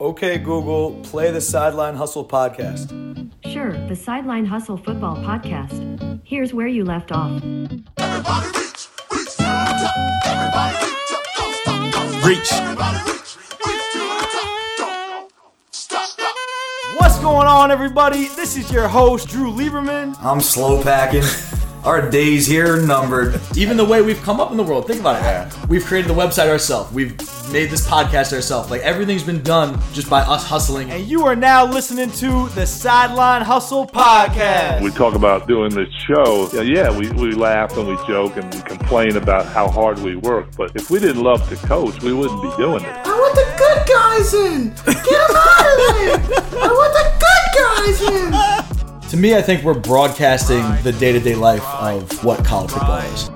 [0.00, 2.88] Okay, Google, play the Sideline Hustle podcast.
[3.44, 6.20] Sure, the Sideline Hustle Football Podcast.
[6.24, 7.42] Here's where you left off.
[7.96, 10.26] Everybody reach, reach to the top.
[10.26, 12.24] Everybody reach up, don't stop, don't stop.
[12.28, 12.52] Reach.
[12.52, 14.78] Everybody reach, reach to the top.
[14.78, 15.32] Don't
[15.72, 16.34] stop, stop.
[17.00, 18.28] What's going on, everybody?
[18.28, 20.16] This is your host, Drew Lieberman.
[20.22, 21.24] I'm slow packing.
[21.84, 23.40] Our days here are numbered.
[23.56, 24.86] even the way we've come up in the world.
[24.86, 25.68] Think about it.
[25.68, 26.92] We've created the website ourselves.
[26.92, 27.16] We've
[27.52, 28.70] made this podcast ourselves.
[28.70, 30.90] Like everything's been done just by us hustling.
[30.90, 34.82] And you are now listening to the Sideline Hustle podcast.
[34.82, 38.52] we talk about doing this show, yeah, yeah, we, we laugh and we joke and
[38.54, 40.54] we complain about how hard we work.
[40.56, 42.94] But if we didn't love to coach, we wouldn't be doing it.
[43.06, 44.68] I want the good guys in.
[44.84, 46.62] Get them out of there.
[46.62, 48.67] I want the good guys in.
[49.08, 53.30] To me, I think we're broadcasting the day-to-day life of what college football is.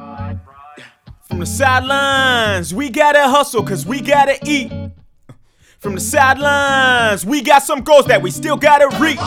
[1.22, 4.70] From the sidelines, we gotta hustle cause we gotta eat.
[5.78, 9.18] From the sidelines, we got some goals that we still gotta reach.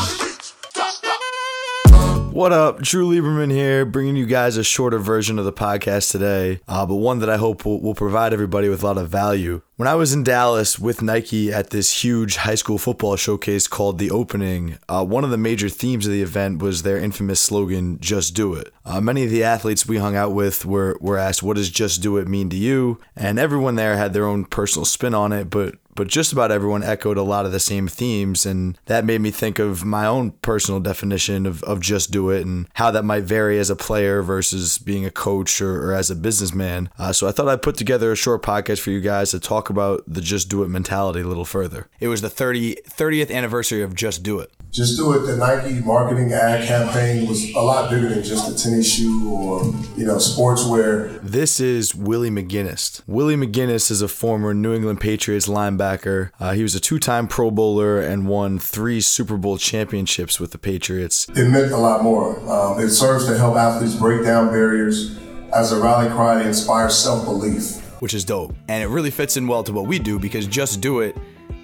[2.35, 2.81] What up?
[2.81, 6.95] Drew Lieberman here, bringing you guys a shorter version of the podcast today, uh, but
[6.95, 9.61] one that I hope will, will provide everybody with a lot of value.
[9.77, 13.99] When I was in Dallas with Nike at this huge high school football showcase called
[13.99, 18.01] The Opening, uh, one of the major themes of the event was their infamous slogan,
[18.01, 18.73] Just Do It.
[18.83, 22.01] Uh, many of the athletes we hung out with were, were asked, What does Just
[22.01, 22.99] Do It mean to you?
[23.15, 26.83] And everyone there had their own personal spin on it, but but just about everyone
[26.83, 30.31] echoed a lot of the same themes and that made me think of my own
[30.31, 34.21] personal definition of, of just do it and how that might vary as a player
[34.21, 36.89] versus being a coach or, or as a businessman.
[36.97, 39.69] Uh, so i thought i'd put together a short podcast for you guys to talk
[39.69, 41.87] about the just do it mentality a little further.
[41.99, 45.79] It was the 30, 30th anniversary of just do it Just Do It, the Nike
[45.79, 49.63] marketing ad campaign was a lot bigger than just a tennis shoe or,
[49.95, 51.17] you know, sportswear.
[51.21, 53.01] This is Willie McGinest.
[53.07, 56.31] Willie McGinest is a former New England Patriots linebacker.
[56.41, 60.51] Uh, he was a two time Pro Bowler and won three Super Bowl championships with
[60.51, 61.29] the Patriots.
[61.29, 62.37] It meant a lot more.
[62.41, 65.17] Um, it serves to help athletes break down barriers
[65.53, 67.81] as a rally cry to inspire self belief.
[68.01, 68.53] which is dope.
[68.67, 71.15] And it really fits in well to what we do because just do it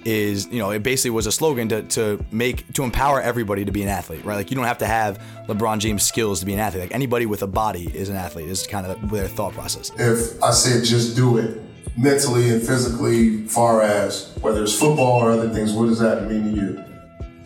[0.04, 3.72] is, you know, it basically was a slogan to, to make to empower everybody to
[3.72, 4.36] be an athlete, right?
[4.36, 6.82] Like you don't have to have LeBron James skills to be an athlete.
[6.82, 8.48] Like anybody with a body is an athlete.
[8.48, 9.90] Is kind of their thought process.
[9.98, 11.60] If I said just do it
[11.96, 16.54] mentally and physically, far as whether it's football or other things, what does that mean
[16.54, 16.84] to you?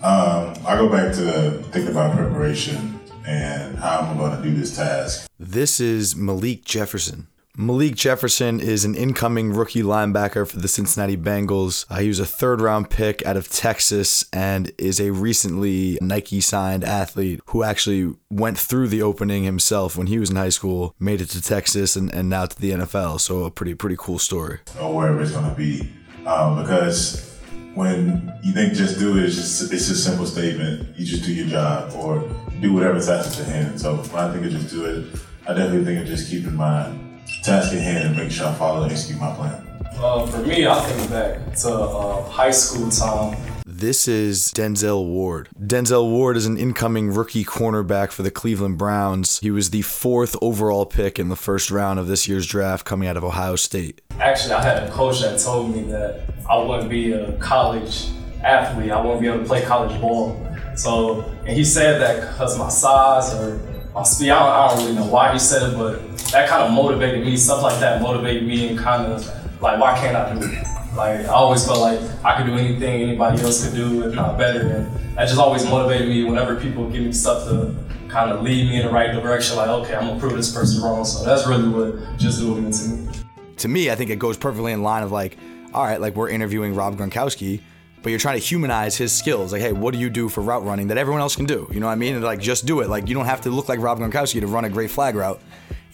[0.03, 4.77] Um, I go back to thinking about preparation and how I'm going to do this
[4.77, 5.29] task.
[5.39, 7.27] This is Malik Jefferson.
[7.59, 11.87] Malik Jefferson is an incoming rookie linebacker for the Cincinnati Bengals.
[11.89, 16.43] Uh, he was a third round pick out of Texas and is a recently Nike
[16.43, 20.95] signed athlete who actually went through the opening himself when he was in high school,
[21.01, 23.21] made it to Texas and, and now to the NFL.
[23.21, 24.59] So a pretty pretty cool story.
[24.79, 25.91] or wherever it's going to be.
[26.27, 27.41] Um, because
[27.73, 30.95] when you think just do it, it's just it's a simple statement.
[30.99, 32.29] You just do your job or
[32.61, 33.81] do whatever's asked at hand.
[33.81, 35.19] So when I think of just do it,
[35.49, 36.93] I definitely think of just keeping my
[37.43, 39.67] task at hand and make sure I follow and execute my plan.
[39.99, 43.37] Uh, for me, I think back to uh, high school time.
[43.65, 45.49] This is Denzel Ward.
[45.61, 49.39] Denzel Ward is an incoming rookie cornerback for the Cleveland Browns.
[49.41, 53.09] He was the fourth overall pick in the first round of this year's draft coming
[53.09, 54.01] out of Ohio State.
[54.19, 58.09] Actually, I had a coach that told me that I wouldn't be a college
[58.43, 58.91] athlete.
[58.91, 60.43] I wouldn't be able to play college ball.
[60.75, 63.61] So, and he said that because my size or
[63.97, 67.25] I don't, I don't really know why he said it, but that kind of motivated
[67.25, 67.35] me.
[67.37, 69.27] Stuff like that motivated me and kind of
[69.63, 70.67] like, why can't I do it?
[70.95, 74.37] Like, I always felt like I could do anything anybody else could do, if not
[74.37, 74.67] better.
[74.67, 77.75] And that just always motivated me whenever people give me stuff to
[78.09, 79.57] kind of lead me in the right direction.
[79.57, 81.05] Like, okay, I'm gonna prove this person wrong.
[81.07, 83.09] So that's really what just do it to me.
[83.57, 85.39] To me, I think it goes perfectly in line of like,
[85.73, 87.63] all right, like we're interviewing Rob Gronkowski,
[88.07, 89.51] but you're trying to humanize his skills.
[89.51, 91.69] Like, hey, what do you do for route running that everyone else can do?
[91.73, 92.15] You know what I mean?
[92.15, 92.89] And like, just do it.
[92.89, 95.41] Like, you don't have to look like Rob Gronkowski to run a great flag route.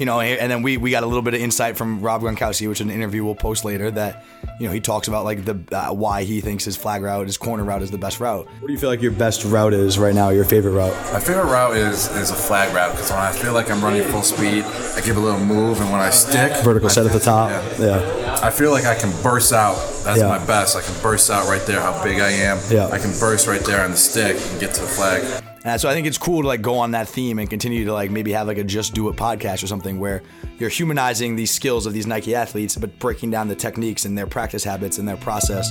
[0.03, 2.69] You know, and then we, we got a little bit of insight from Rob Gronkowski,
[2.69, 3.89] which is an interview we'll post later.
[3.89, 4.25] That
[4.59, 7.37] you know he talks about like the uh, why he thinks his flag route, his
[7.37, 8.47] corner route is the best route.
[8.59, 10.31] What do you feel like your best route is right now?
[10.31, 10.93] Your favorite route?
[11.12, 14.03] My favorite route is is a flag route because when I feel like I'm running
[14.11, 17.12] full speed, I give a little move, and when I stick, Vertical I set at
[17.12, 17.50] the top.
[17.79, 17.87] Yeah.
[17.87, 18.41] Yeah.
[18.43, 19.76] I feel like I can burst out.
[20.03, 20.26] That's Yeah.
[20.26, 20.75] my best.
[20.75, 21.81] I can burst out right there.
[21.81, 22.59] How big I am.
[22.69, 22.88] Yeah.
[22.88, 25.23] I can burst right there on the stick and get to the flag.
[25.64, 27.93] And so I think it's cool to like go on that theme and continue to
[27.93, 30.23] like maybe have like a just do it podcast or something where
[30.59, 34.26] you're humanizing these skills of these Nike athletes, but breaking down the techniques and their
[34.26, 35.70] practice habits and their process.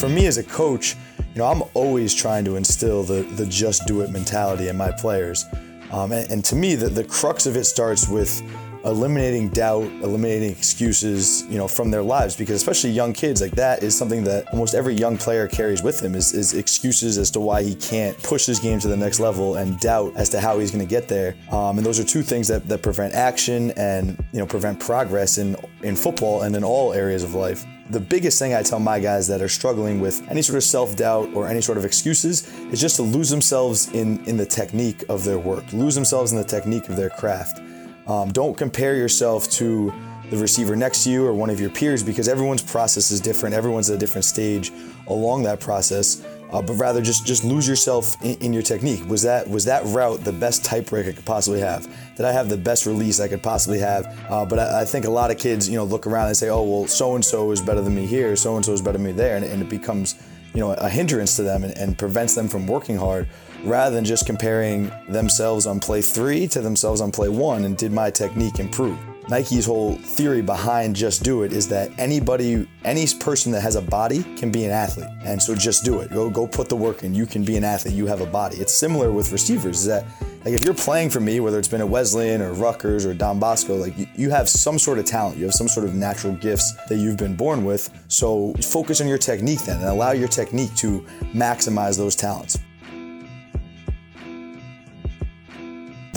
[0.00, 3.86] For me as a coach, you know, I'm always trying to instill the the just
[3.86, 5.44] do it mentality in my players.
[5.92, 8.42] Um, and, and to me, the, the crux of it starts with
[8.84, 13.82] eliminating doubt, eliminating excuses, you know, from their lives because especially young kids, like that
[13.82, 17.40] is something that almost every young player carries with him is, is excuses as to
[17.40, 20.58] why he can't push his game to the next level and doubt as to how
[20.58, 21.34] he's going to get there.
[21.50, 25.38] Um, and those are two things that, that prevent action and, you know, prevent progress
[25.38, 27.64] in, in football and in all areas of life.
[27.90, 30.94] The biggest thing I tell my guys that are struggling with any sort of self
[30.94, 35.04] doubt or any sort of excuses is just to lose themselves in, in the technique
[35.08, 37.60] of their work, lose themselves in the technique of their craft.
[38.08, 39.92] Um, don't compare yourself to
[40.30, 43.54] the receiver next to you or one of your peers because everyone's process is different.
[43.54, 44.72] Everyone's at a different stage
[45.06, 46.26] along that process.
[46.50, 49.06] Uh, but rather just just lose yourself in, in, your technique.
[49.06, 51.86] Was that was that route the best type break I could possibly have?
[52.16, 54.06] Did I have the best release I could possibly have?
[54.30, 56.48] Uh, but I, I, think a lot of kids, you know, look around and say,
[56.48, 58.96] oh well, so and so is better than me here, so and so is better
[58.96, 60.14] than me there, and, and it becomes
[60.54, 63.28] you know a hindrance to them and, and prevents them from working hard
[63.64, 67.92] rather than just comparing themselves on play three to themselves on play one and did
[67.92, 68.98] my technique improve?
[69.28, 73.82] Nike's whole theory behind Just Do It is that anybody, any person that has a
[73.82, 75.10] body can be an athlete.
[75.22, 76.10] And so just do it.
[76.10, 77.14] Go go put the work in.
[77.14, 77.92] You can be an athlete.
[77.92, 78.56] You have a body.
[78.56, 79.80] It's similar with receivers.
[79.80, 80.06] Is that
[80.46, 83.38] like if you're playing for me, whether it's been at Wesleyan or Rutgers or Don
[83.38, 85.36] Bosco, like you, you have some sort of talent.
[85.36, 87.90] You have some sort of natural gifts that you've been born with.
[88.08, 91.04] So focus on your technique then and allow your technique to
[91.34, 92.58] maximize those talents.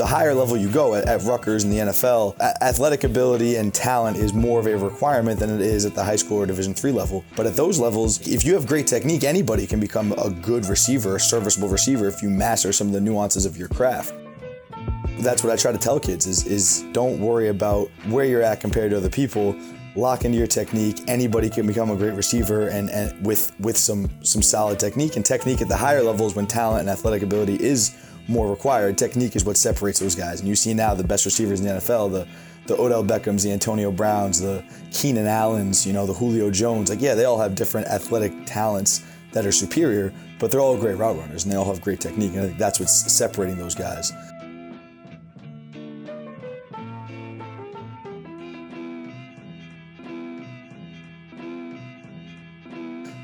[0.02, 4.18] The higher level you go at, at Rutgers in the NFL, athletic ability and talent
[4.18, 6.92] is more of a requirement than it is at the high school or Division three
[6.92, 7.24] level.
[7.36, 11.18] But at those levels, if you have great technique, anybody can become a good receiver,
[11.18, 14.16] a serviceable receiver if you master some of the nuances of your craft
[15.20, 18.60] that's what I try to tell kids is is don't worry about where you're at
[18.60, 19.56] compared to other people.
[19.96, 21.02] Lock into your technique.
[21.08, 25.24] Anybody can become a great receiver and, and with with some some solid technique and
[25.24, 27.96] technique at the higher levels when talent and athletic ability is
[28.32, 28.98] more required.
[28.98, 30.40] Technique is what separates those guys.
[30.40, 32.28] And you see now the best receivers in the NFL, the
[32.68, 36.90] the Odell Beckhams, the Antonio Browns, the Keenan Allens, you know, the Julio Jones.
[36.90, 40.98] Like, yeah, they all have different athletic talents that are superior, but they're all great
[40.98, 42.34] route runners and they all have great technique.
[42.34, 44.12] And I think that's what's separating those guys.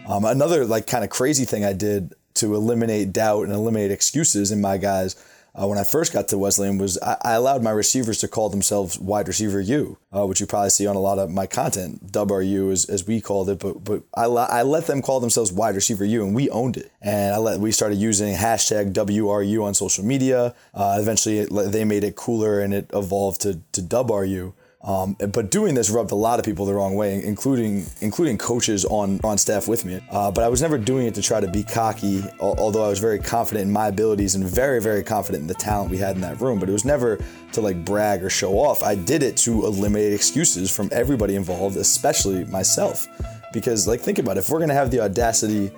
[0.07, 4.51] Um, another like kind of crazy thing I did to eliminate doubt and eliminate excuses
[4.51, 5.15] in my guys
[5.57, 8.49] uh, when I first got to Wesleyan was I, I, allowed my receivers to call
[8.49, 12.11] themselves wide receiver U, uh, which you probably see on a lot of my content,
[12.11, 15.73] WRU as, as we called it, but but I, I let them call themselves wide
[15.73, 16.91] receiver U and we owned it.
[17.01, 20.53] And I let we started using hashtag WRU on social media.
[20.75, 24.53] Uh, eventually it, they made it cooler and it evolved to, to WRU.
[24.83, 28.85] Um, but doing this rubbed a lot of people the wrong way, including including coaches
[28.85, 29.99] on on staff with me.
[30.11, 32.99] Uh, but I was never doing it to try to be cocky, although I was
[32.99, 36.21] very confident in my abilities and very very confident in the talent we had in
[36.21, 36.59] that room.
[36.59, 37.19] But it was never
[37.53, 38.83] to like brag or show off.
[38.83, 43.07] I did it to eliminate excuses from everybody involved, especially myself.
[43.53, 45.71] Because like think about it, if we're gonna have the audacity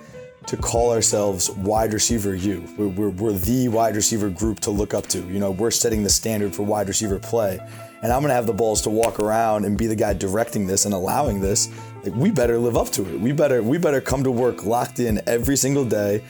[0.46, 2.66] to call ourselves wide receiver U.
[2.78, 5.18] We're, we're, we're, the wide receiver group to look up to.
[5.18, 7.60] You know, we're setting the standard for wide receiver play
[8.02, 10.84] and I'm gonna have the balls to walk around and be the guy directing this
[10.84, 11.68] and allowing this,
[12.04, 13.20] like we better live up to it.
[13.20, 16.24] We better we better come to work locked in every single day,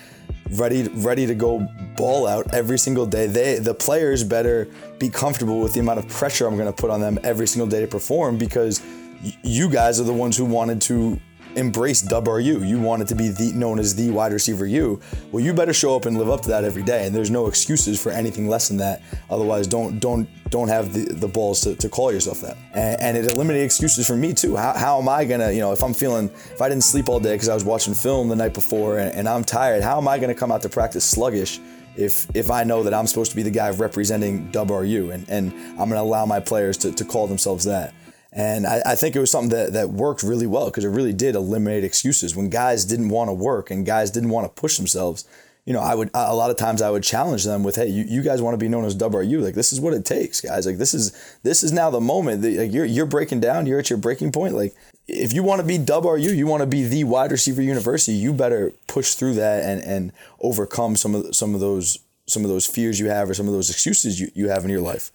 [0.52, 3.26] ready ready to go ball out every single day.
[3.26, 4.68] They the players better
[4.98, 7.80] be comfortable with the amount of pressure I'm gonna put on them every single day
[7.80, 8.82] to perform because
[9.42, 11.20] you guys are the ones who wanted to
[11.56, 12.66] embrace WRU.
[12.66, 15.00] You want it to be the, known as the wide receiver U.
[15.32, 17.06] Well, you better show up and live up to that every day.
[17.06, 19.02] And there's no excuses for anything less than that.
[19.28, 22.56] Otherwise, don't don't don't have the, the balls to, to call yourself that.
[22.74, 24.56] And, and it eliminated excuses for me too.
[24.56, 27.20] How, how am I gonna, you know, if I'm feeling, if I didn't sleep all
[27.20, 30.08] day because I was watching film the night before and, and I'm tired, how am
[30.08, 31.60] I gonna come out to practice sluggish?
[31.96, 35.52] if if I know that I'm supposed to be the guy representing WRU and, and
[35.70, 37.94] I'm gonna allow my players to, to call themselves that.
[38.32, 41.12] And I, I, think it was something that, that worked really well because it really
[41.12, 42.36] did eliminate excuses.
[42.36, 45.24] When guys didn't want to work and guys didn't want to push themselves,
[45.66, 48.04] you know, I would a lot of times I would challenge them with, "Hey, you,
[48.04, 49.42] you guys want to be known as WRU?
[49.42, 50.66] Like this is what it takes, guys.
[50.66, 53.66] Like this is this is now the moment that like, you're you're breaking down.
[53.66, 54.54] You're at your breaking point.
[54.54, 54.74] Like
[55.06, 58.16] if you want to be WRU, you want to be the wide receiver university.
[58.16, 62.48] You better push through that and and overcome some of some of those some of
[62.48, 65.10] those fears you have or some of those excuses you, you have in your life.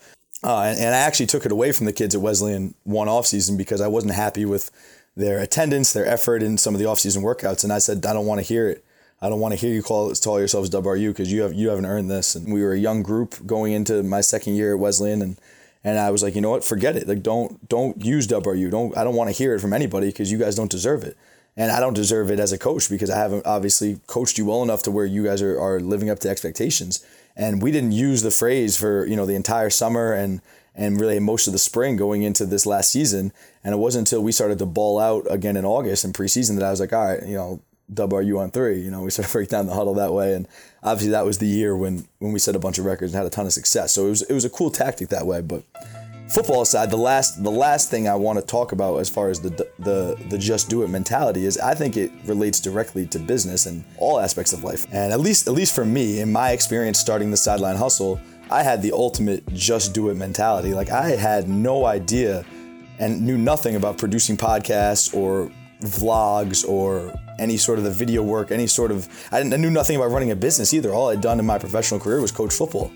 [0.46, 3.26] Uh, and, and, I actually took it away from the kids at Wesleyan one off
[3.26, 4.70] season because I wasn't happy with
[5.16, 7.64] their attendance, their effort in some of the off season workouts.
[7.64, 8.86] And I said, I don't want to hear it.
[9.24, 11.88] I don't want to hear you call call yourselves WRU because you have you haven't
[11.88, 12.36] earned this.
[12.36, 15.42] And we were a young group going into my second year at Wesleyan, and
[15.84, 17.08] and I was like, you know what, forget it.
[17.08, 18.70] Like don't don't use WRU.
[18.70, 21.18] Don't I don't want to hear it from anybody because you guys don't deserve it.
[21.58, 24.62] And I don't deserve it as a coach because I haven't obviously coached you well
[24.62, 27.04] enough to where you guys are, are living up to expectations
[27.36, 30.42] and we didn't use the phrase for you know the entire summer and
[30.76, 33.32] and really most of the spring going into this last season.
[33.64, 36.66] And it wasn't until we started to ball out again in August in preseason that
[36.66, 37.62] I was like, all right, you know,
[37.94, 38.80] WRU on three.
[38.80, 40.48] You know, we sort of break down the huddle that way, and
[40.84, 43.28] obviously that was the year when when we set a bunch of records and had
[43.28, 43.94] a ton of success.
[43.94, 45.42] So it was it was a cool tactic that way.
[45.42, 45.64] But
[46.28, 49.40] football aside, the last the last thing I want to talk about as far as
[49.40, 53.66] the the the just do it mentality is I think it relates directly to business
[53.66, 54.86] and all aspects of life.
[54.92, 58.64] And at least at least for me, in my experience starting the sideline hustle, I
[58.64, 60.74] had the ultimate just do it mentality.
[60.74, 62.46] Like I had no idea
[63.00, 65.52] and knew nothing about producing podcasts or
[65.82, 69.96] vlogs or any sort of the video work, any sort of I, I knew nothing
[69.96, 70.94] about running a business either.
[70.94, 72.92] All I'd done in my professional career was coach football.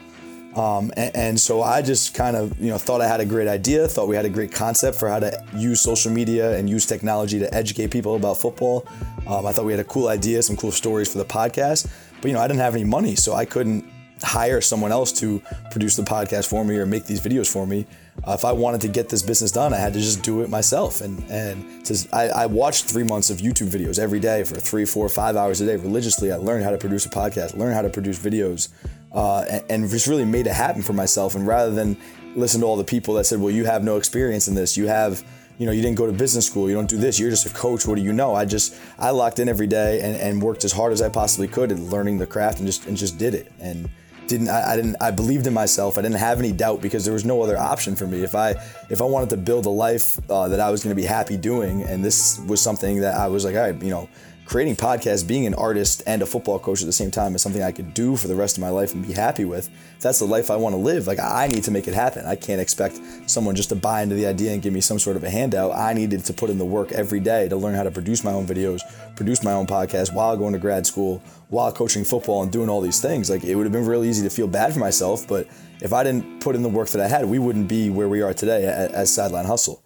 [0.56, 3.48] Um, and, and, so I just kind of, you know, thought I had a great
[3.48, 6.88] idea, thought we had a great concept for how to use social media and use
[6.88, 8.88] technology to educate people about football.
[9.28, 11.88] Um, I thought we had a cool idea, some cool stories for the podcast,
[12.20, 13.86] but you know, I didn't have any money, so I couldn't
[14.24, 15.42] hire someone else to
[15.72, 17.86] produce the podcast for me or make these videos for me.
[18.28, 20.50] Uh, if I wanted to get this business done, I had to just do it
[20.50, 21.02] myself.
[21.02, 21.64] And and
[22.12, 25.62] I, I, watched three months of YouTube videos every day for three, four, five hours
[25.62, 26.32] a day religiously.
[26.32, 28.70] I learned how to produce a podcast, learned how to produce videos,
[29.12, 31.36] uh, and, and, just really made it happen for myself.
[31.36, 31.98] And rather than
[32.36, 34.78] listen to all the people that said, "Well, you have no experience in this.
[34.78, 35.24] You have."
[35.58, 36.70] You know, you didn't go to business school.
[36.70, 37.20] You don't do this.
[37.20, 37.86] You're just a coach.
[37.86, 38.34] What do you know?
[38.34, 41.50] I just I locked in every day and, and worked as hard as I possibly
[41.50, 43.52] could at learning the craft and just and just did it.
[43.60, 43.90] And
[44.30, 45.98] didn't I, I, didn't I believed in myself.
[45.98, 48.24] I didn't have any doubt because there was no other option for me.
[48.24, 48.52] If I
[48.90, 51.36] if I wanted to build a life uh, that I was going to be happy
[51.36, 54.08] doing, and this was something that I was like, all right, you know,
[54.50, 57.62] creating podcasts, being an artist and a football coach at the same time is something
[57.62, 59.68] I could do for the rest of my life and be happy with.
[59.68, 62.26] If that's the life I want to live, like I need to make it happen.
[62.26, 65.18] I can't expect someone just to buy into the idea and give me some sort
[65.18, 65.76] of a handout.
[65.76, 68.32] I needed to put in the work every day to learn how to produce my
[68.32, 68.82] own videos,
[69.16, 72.82] produce my own podcast while going to grad school, while coaching football and doing all
[72.82, 73.30] these things.
[73.30, 75.48] Like it would have been really easy to feel bad for myself, but
[75.80, 78.24] if I didn't put in the work that I had, we wouldn't be where we
[78.24, 79.84] are today as Sideline Hustle.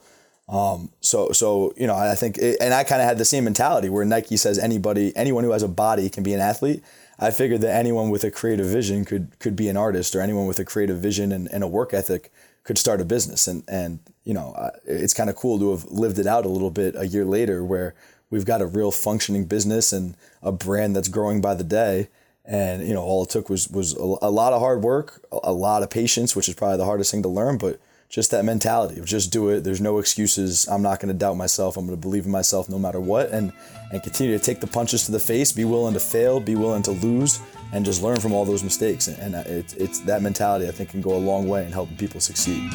[0.49, 3.45] Um, so, so you know, I think, it, and I kind of had the same
[3.45, 6.83] mentality where Nike says anybody, anyone who has a body can be an athlete.
[7.19, 10.47] I figured that anyone with a creative vision could could be an artist, or anyone
[10.47, 12.31] with a creative vision and, and a work ethic
[12.63, 13.47] could start a business.
[13.47, 16.71] And and you know, it's kind of cool to have lived it out a little
[16.71, 17.93] bit a year later, where
[18.29, 22.09] we've got a real functioning business and a brand that's growing by the day.
[22.45, 25.53] And you know, all it took was was a, a lot of hard work, a
[25.53, 27.79] lot of patience, which is probably the hardest thing to learn, but
[28.13, 29.63] just that mentality of just do it.
[29.63, 30.67] There's no excuses.
[30.67, 31.77] I'm not going to doubt myself.
[31.77, 33.51] I'm going to believe in myself no matter what, and
[33.91, 35.51] and continue to take the punches to the face.
[35.51, 36.39] Be willing to fail.
[36.39, 37.39] Be willing to lose,
[37.73, 39.07] and just learn from all those mistakes.
[39.07, 42.21] And, it's it's that mentality I think can go a long way in helping people
[42.21, 42.69] succeed.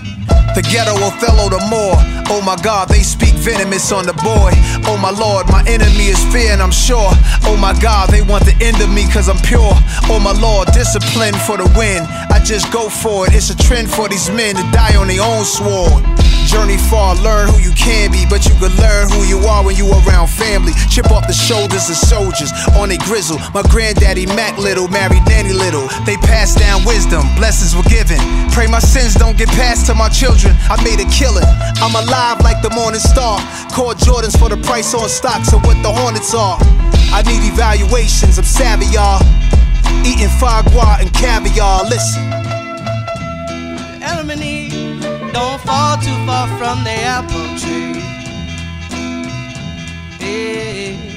[0.55, 1.95] The ghetto Othello the more.
[2.35, 4.51] Oh my God, they speak venomous on the boy.
[4.91, 7.11] Oh my Lord, my enemy is fear, and I'm sure.
[7.47, 9.73] Oh my God, they want the end of me cause I'm pure.
[10.11, 12.03] Oh my Lord, discipline for the win.
[12.35, 13.35] I just go for it.
[13.35, 16.18] It's a trend for these men to die on their own sword.
[16.49, 19.77] Journey far, learn who you can be, but you can learn who you are when
[19.77, 20.73] you around family.
[20.89, 23.37] Chip off the shoulders of soldiers on a grizzle.
[23.53, 25.93] My granddaddy Mac Little married Nanny Little.
[26.09, 28.17] They passed down wisdom, blessings were given.
[28.49, 30.57] Pray my sins don't get passed to my children.
[30.73, 31.45] I made a killing.
[31.85, 33.37] I'm alive like the morning star.
[33.69, 36.57] Call Jordans for the price on stocks of what the Hornets are.
[37.13, 39.21] I need evaluations, I'm savvy, y'all.
[40.01, 41.85] Eating foie gras and caviar.
[41.85, 42.48] Listen.
[45.33, 48.01] Don't fall too far from the apple tree.
[50.21, 51.08] Yeah.